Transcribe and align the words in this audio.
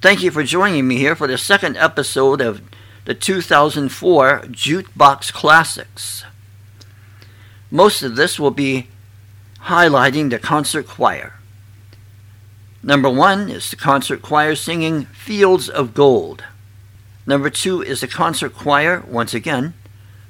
Thank 0.00 0.22
you 0.22 0.30
for 0.30 0.44
joining 0.44 0.86
me 0.86 0.98
here 0.98 1.16
for 1.16 1.26
the 1.26 1.36
second 1.36 1.76
episode 1.76 2.40
of 2.40 2.62
the 3.06 3.14
2004 3.14 4.42
Jukebox 4.42 5.32
Classics. 5.32 6.24
Most 7.72 8.02
of 8.02 8.14
this 8.14 8.38
will 8.38 8.52
be 8.52 8.86
highlighting 9.62 10.30
the 10.30 10.38
concert 10.38 10.86
choir. 10.86 11.34
Number 12.84 13.10
one 13.10 13.48
is 13.50 13.68
the 13.70 13.76
concert 13.76 14.22
choir 14.22 14.54
singing 14.54 15.06
Fields 15.06 15.68
of 15.68 15.92
Gold. 15.92 16.44
Number 17.26 17.50
two 17.50 17.82
is 17.82 18.00
the 18.00 18.06
concert 18.06 18.54
choir, 18.54 19.02
once 19.08 19.34
again, 19.34 19.74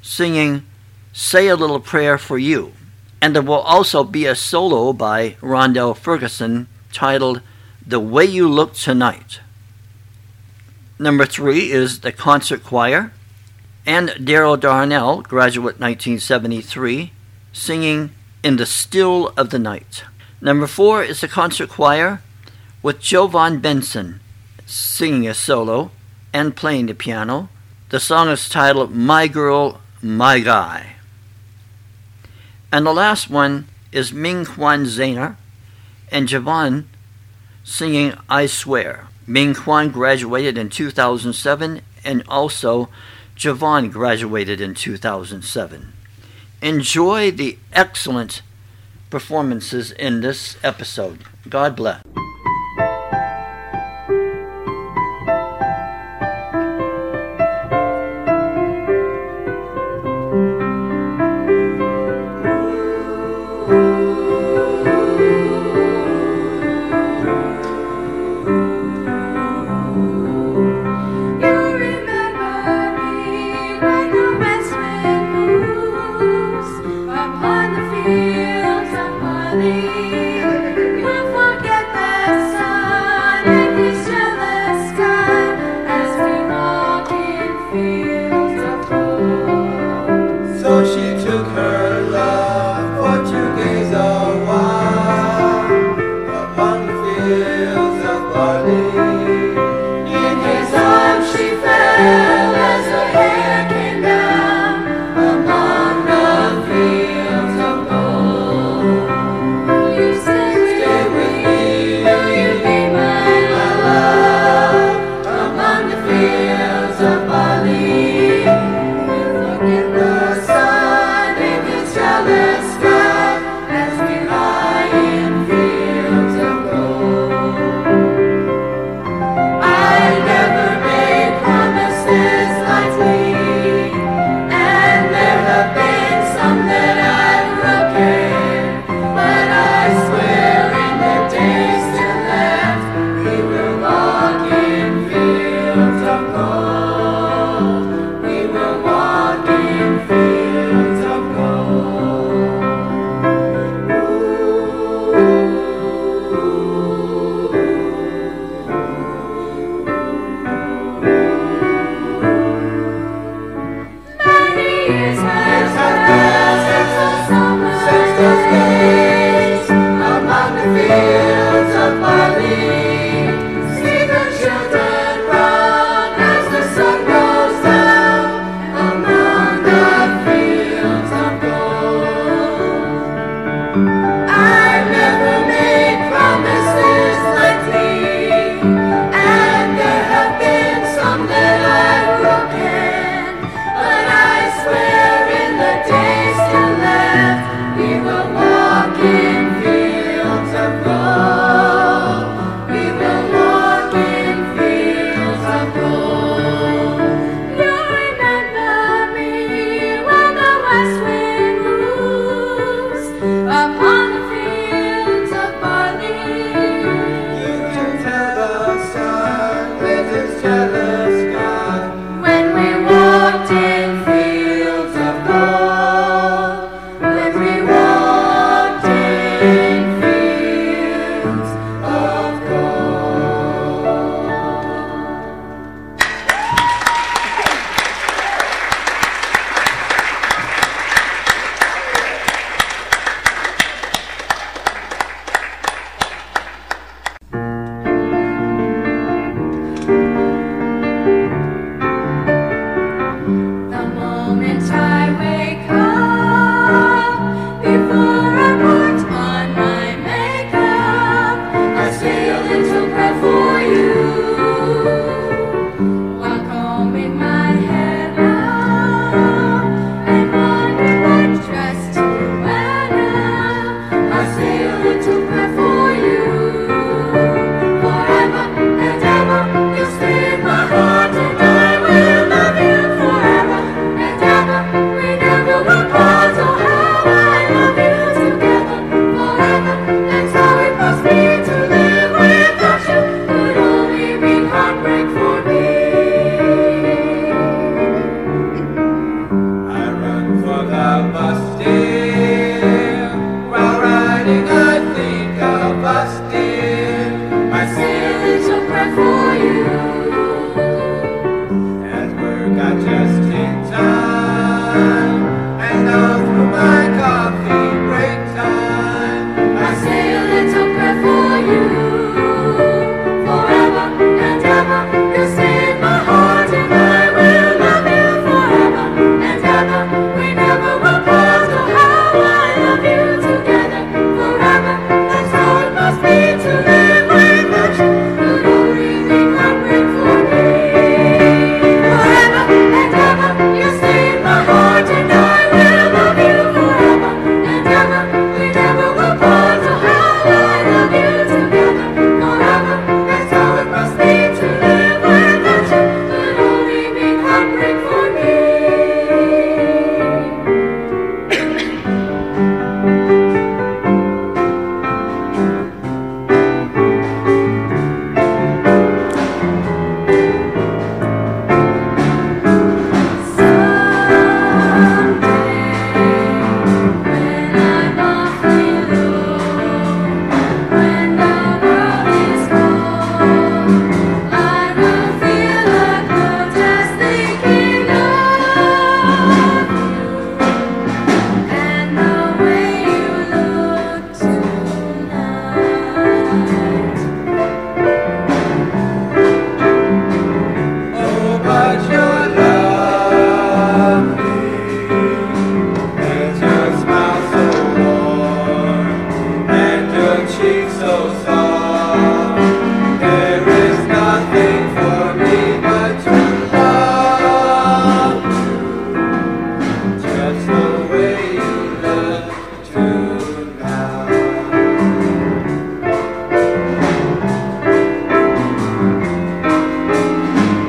singing 0.00 0.64
Say 1.12 1.48
a 1.48 1.56
Little 1.56 1.80
Prayer 1.80 2.16
for 2.16 2.38
You. 2.38 2.72
And 3.20 3.34
there 3.34 3.42
will 3.42 3.54
also 3.54 4.02
be 4.02 4.24
a 4.24 4.34
solo 4.34 4.92
by 4.92 5.36
Rondell 5.42 5.96
Ferguson 5.96 6.68
titled 6.92 7.42
The 7.86 8.00
Way 8.00 8.24
You 8.24 8.48
Look 8.48 8.74
Tonight. 8.74 9.40
Number 10.98 11.26
three 11.26 11.70
is 11.70 12.00
the 12.00 12.12
concert 12.12 12.64
choir, 12.64 13.12
and 13.84 14.08
Daryl 14.10 14.58
Darnell, 14.58 15.20
graduate 15.20 15.78
1973, 15.78 17.12
singing 17.52 18.12
In 18.42 18.56
the 18.56 18.64
Still 18.64 19.34
of 19.36 19.50
the 19.50 19.58
Night. 19.58 20.04
Number 20.40 20.66
four 20.66 21.02
is 21.02 21.20
the 21.20 21.28
concert 21.28 21.68
choir 21.68 22.22
with 22.82 23.00
Jovan 23.00 23.60
Benson 23.60 24.20
singing 24.66 25.28
a 25.28 25.34
solo 25.34 25.90
and 26.36 26.54
playing 26.54 26.84
the 26.84 26.94
piano. 26.94 27.48
The 27.88 27.98
song 27.98 28.28
is 28.28 28.50
titled 28.50 28.94
My 28.94 29.26
Girl, 29.26 29.80
My 30.02 30.38
Guy. 30.40 30.96
And 32.70 32.84
the 32.84 32.92
last 32.92 33.30
one 33.30 33.68
is 33.90 34.12
Ming 34.12 34.44
Kwan 34.44 34.84
Zainer 34.84 35.36
and 36.12 36.28
Javon 36.28 36.84
singing 37.64 38.18
I 38.28 38.44
Swear. 38.44 39.08
Ming 39.26 39.54
Kwan 39.54 39.88
graduated 39.90 40.58
in 40.58 40.68
2007 40.68 41.80
and 42.04 42.22
also 42.28 42.90
Javon 43.34 43.90
graduated 43.90 44.60
in 44.60 44.74
2007. 44.74 45.94
Enjoy 46.60 47.30
the 47.30 47.56
excellent 47.72 48.42
performances 49.08 49.90
in 49.90 50.20
this 50.20 50.58
episode. 50.62 51.24
God 51.48 51.74
bless. 51.74 52.02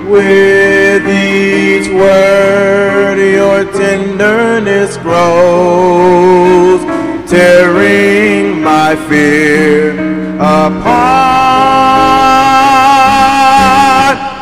With 0.10 1.06
each 1.06 1.90
word 1.90 3.18
your 3.20 3.66
tenderness 3.74 4.96
grows, 4.98 6.82
tearing 7.30 8.64
my 8.64 8.96
fear 9.10 9.92
apart. 10.40 10.88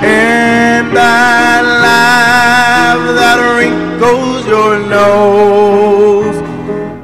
And 0.03 0.95
that 0.95 1.63
laugh 1.81 3.01
that 3.15 3.39
wrinkles 3.57 4.45
your 4.45 4.77
nose 4.88 6.38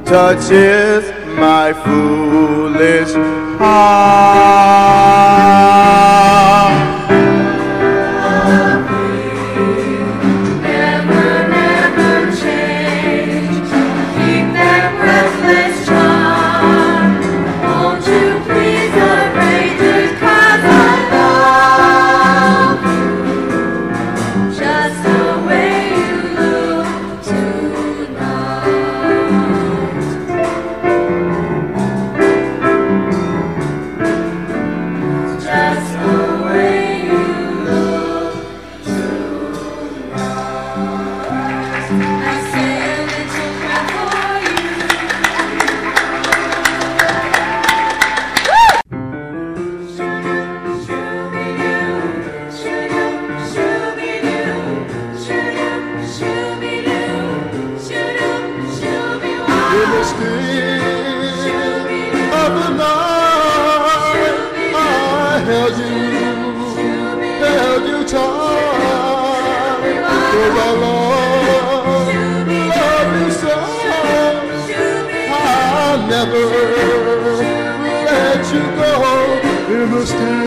touches 0.06 1.10
my 1.36 1.72
foolish 1.72 3.12
heart. 3.58 5.01
I, 62.80 62.86
held 65.46 65.76
you, 65.78 65.94
held 67.40 67.82
you 67.84 67.98
tight. 68.08 68.52
You 73.12 73.30
so. 73.30 73.56
I 75.28 76.06
never 76.08 76.44
let 78.06 78.42
you 78.52 78.64
go 78.80 78.90
in 79.74 79.86
the 79.90 80.02
stand. 80.06 80.41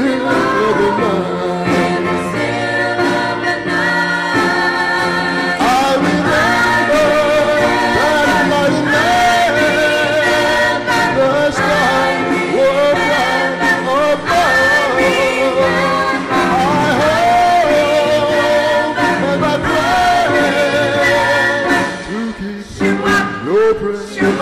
She's 24.15 24.23
been 24.23 24.35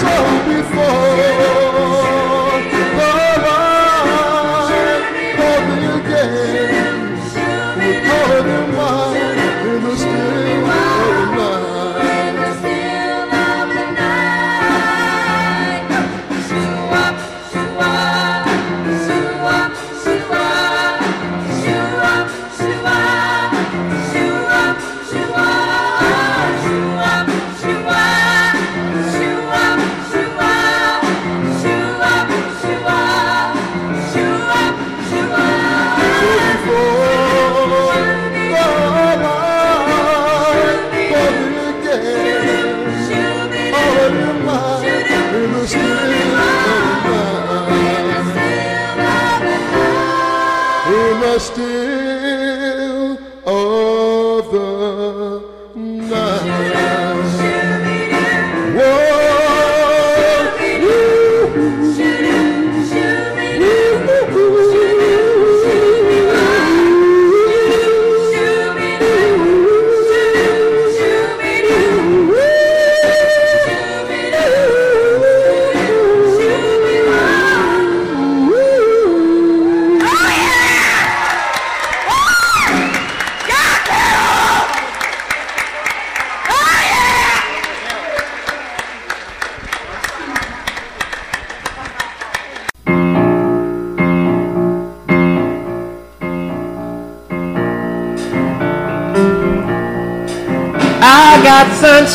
so 0.00 0.44
before. 0.44 1.55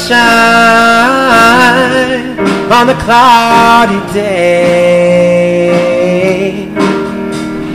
sunshine 0.02 0.32
on 2.72 2.88
the 2.88 2.96
cloudy 3.04 4.00
day. 4.14 5.62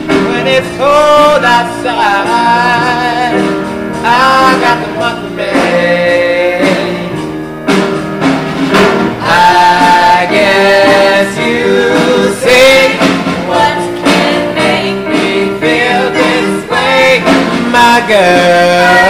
When 0.08 0.46
it's 0.46 0.68
cold 0.76 1.44
outside, 1.44 3.34
I 4.02 4.58
got 4.60 4.78
the 4.84 4.92
month 4.98 5.24
of 5.26 5.32
May. 5.36 5.46
I 9.22 10.26
guess 10.30 11.28
you 11.38 11.64
see 12.42 12.98
what 13.50 13.78
can 14.04 14.54
make 14.54 14.98
me 15.12 15.26
feel 15.60 16.02
this 16.10 16.52
way, 16.70 17.22
my 17.70 17.96
girl. 18.08 19.05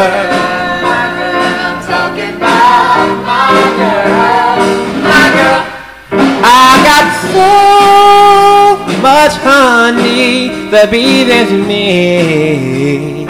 baby, 10.85 11.25
there's 11.25 11.51
me. 11.51 13.27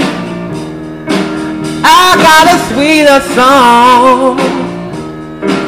I 1.85 2.17
got 2.27 2.47
a 2.55 2.59
sweeter 2.69 3.21
song 3.35 4.37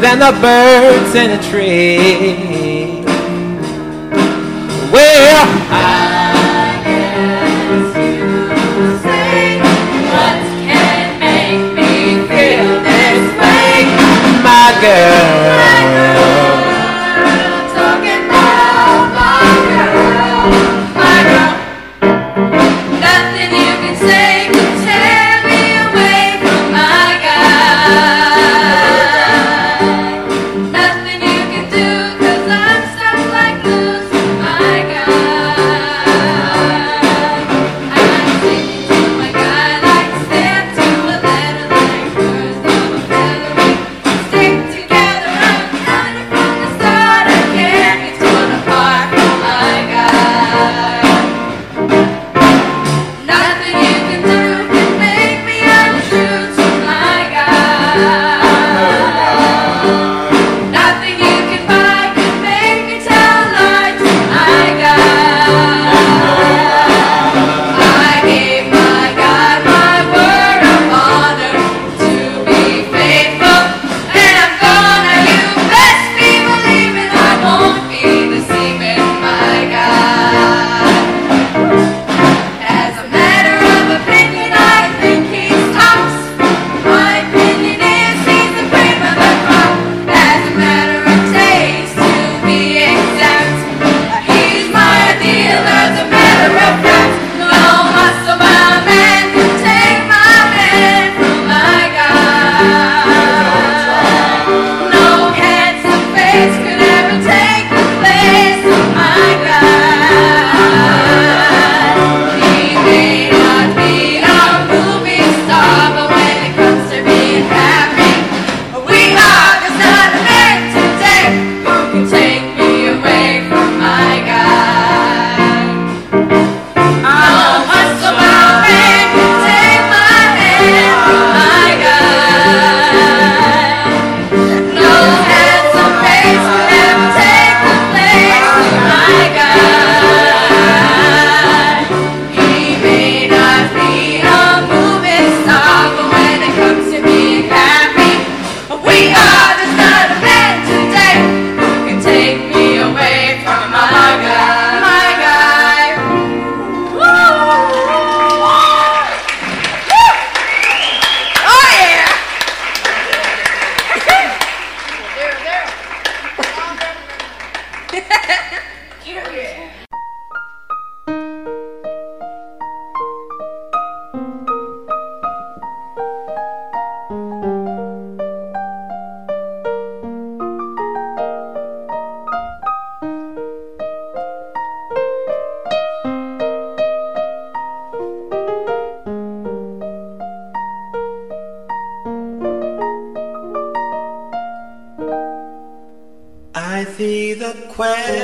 than 0.01 0.19
the 0.19 0.33
birds 0.41 1.15
in 1.15 1.31
the 1.37 1.41
tree. 1.49 3.05
Well, 4.91 5.47
I 5.71 6.83
guess 6.85 7.95
you 7.95 8.29
say, 8.99 9.61
what 10.11 10.39
can 10.67 11.07
make 11.21 11.63
me 11.77 12.27
feel 12.27 12.69
this 12.83 13.23
way, 13.39 13.87
my 14.43 14.67
girl? 14.81 15.78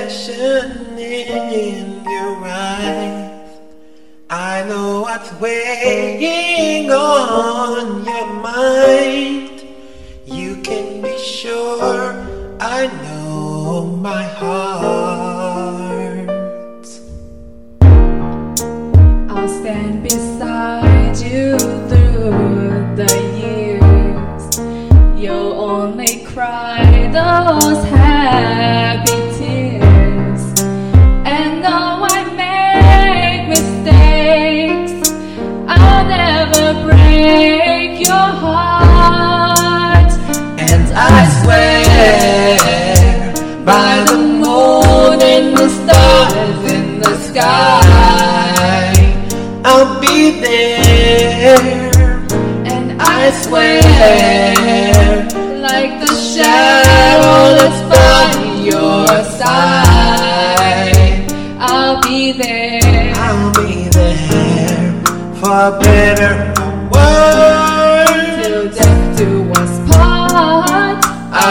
是 0.08 0.83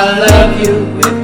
I 0.06 0.20
love 0.20 0.60
you 0.60 1.23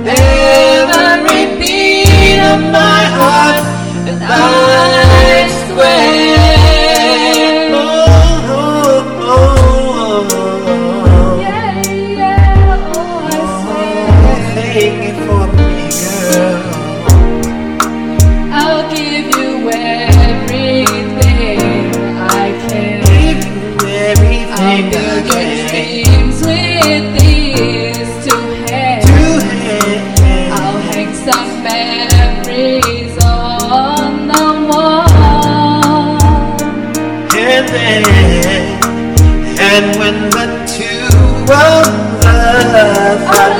the 40.48 40.60
two 40.66 41.06
of 41.52 41.88
us 42.24 43.22
are 43.40 43.54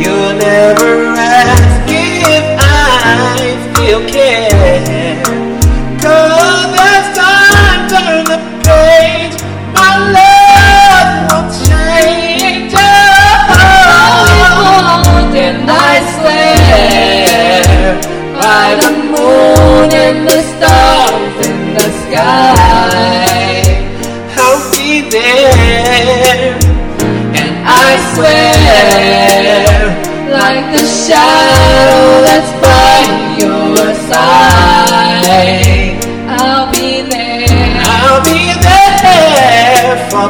you'll 0.00 0.34
never 0.36 0.92
ask 1.16 1.88
if 1.88 2.44
I 2.58 3.56
still 3.64 4.02
care. 4.08 5.22
Cause 6.04 6.72
as 6.92 7.06
time 7.16 7.82
turns 7.92 8.28
the 8.28 8.38
page, 8.68 9.34
my 9.72 9.92
love 10.16 11.08
won't 11.30 11.50
change. 11.68 12.72
Oh, 12.76 13.56
And 15.44 15.70
I 15.70 15.94
swear 16.14 17.96
by 18.40 18.66
the 18.82 18.90
moon 19.12 19.88
and 20.04 20.18
the 20.28 20.40
stars 20.52 21.36
in 21.48 21.56
the 21.74 21.88
sky, 22.02 22.53
swear 28.14 28.54
like 30.30 30.66
the 30.72 30.84
shadow 30.86 32.22
that's 32.26 32.52
by 32.62 32.98
your 33.38 33.94
side, 34.08 35.98
I'll 36.28 36.70
be 36.72 37.02
there. 37.02 37.82
I'll 37.84 38.22
be 38.22 38.54
there 38.62 39.96
for 40.10 40.28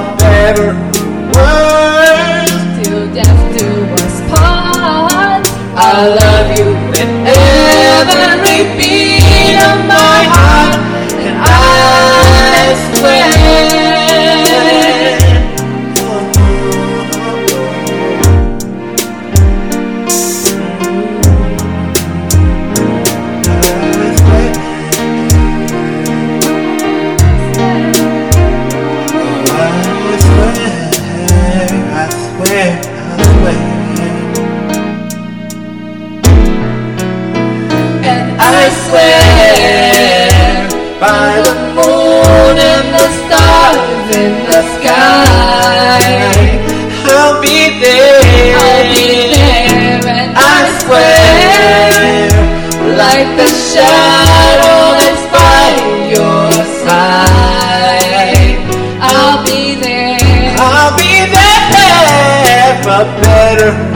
I 38.66 38.70
swear 38.88 40.64
by 40.98 41.37
the 41.44 41.55
moon 41.77 42.57
and 42.57 42.88
the 42.96 43.09
stars 43.20 44.09
in 44.16 44.33
the 44.48 44.62
sky, 44.77 46.00
I'll 47.12 47.37
be 47.42 47.77
there. 47.79 48.57
I'll 48.57 48.88
be 48.88 49.37
there. 49.37 50.00
And 50.09 50.33
I 50.35 50.40
swear, 50.81 52.33
like 52.96 53.37
the 53.37 53.53
shadow 53.53 54.96
that's 54.96 55.27
by 55.29 55.68
your 56.09 56.48
side, 56.88 58.57
I'll 58.98 59.44
be 59.44 59.74
there. 59.74 60.57
I'll 60.57 60.96
be 60.96 61.29
there 61.37 62.81
for 62.83 63.05
better 63.20 63.93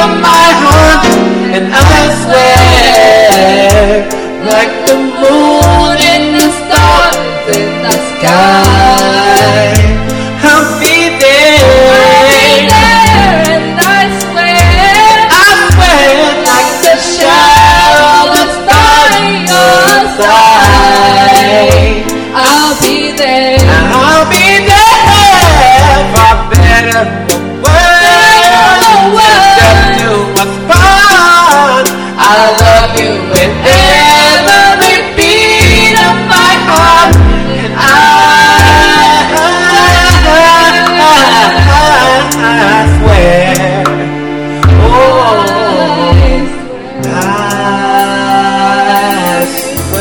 up 0.00 0.10
my 0.20 0.46
heart 0.64 1.04
and 1.56 1.64
I 1.68 2.00
swear 2.22 3.01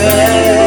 Yeah. 0.02 0.61